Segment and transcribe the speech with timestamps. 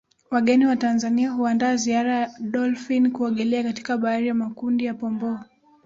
[0.31, 5.37] Wageni wa Tanzania huandaa ziara za Dolphin kuogelea katika bahari na makundi ya pomboo